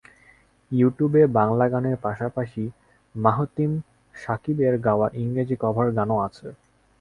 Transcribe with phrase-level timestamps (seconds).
[0.71, 2.63] ইউটিউবে বাংলা গানের পাশাপাশি
[3.15, 3.71] মাহতিম
[4.15, 6.47] শাকিবের গাওয়া ইংরেজি কভার গানও আছে।